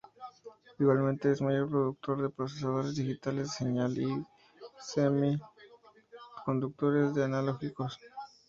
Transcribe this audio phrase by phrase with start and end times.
[0.79, 4.25] Igualmente, es el mayor productor de procesadores digitales de señal y
[4.79, 7.99] semiconductores analógicos.